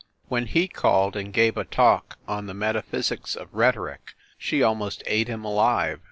When 0.29 0.47
he 0.47 0.67
called 0.67 1.15
and 1.15 1.31
gave 1.31 1.57
a 1.57 1.63
talk 1.63 2.17
on 2.27 2.47
the 2.47 2.55
"Metaphysics 2.55 3.35
of 3.35 3.53
Rhetoric" 3.53 4.15
she 4.35 4.63
almost 4.63 5.03
ate 5.05 5.27
him 5.27 5.45
alive 5.45 5.99